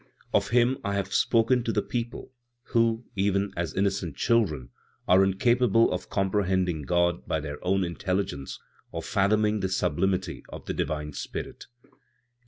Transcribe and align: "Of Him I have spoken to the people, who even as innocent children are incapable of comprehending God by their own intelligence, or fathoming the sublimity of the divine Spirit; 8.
"Of 0.33 0.47
Him 0.49 0.79
I 0.83 0.95
have 0.95 1.13
spoken 1.13 1.63
to 1.63 1.71
the 1.71 1.83
people, 1.83 2.31
who 2.69 3.05
even 3.15 3.53
as 3.55 3.75
innocent 3.75 4.15
children 4.17 4.71
are 5.07 5.23
incapable 5.23 5.91
of 5.93 6.09
comprehending 6.09 6.81
God 6.85 7.27
by 7.27 7.39
their 7.39 7.63
own 7.63 7.83
intelligence, 7.83 8.59
or 8.91 9.03
fathoming 9.03 9.59
the 9.59 9.69
sublimity 9.69 10.41
of 10.49 10.65
the 10.65 10.73
divine 10.73 11.13
Spirit; 11.13 11.67
8. 11.85 11.91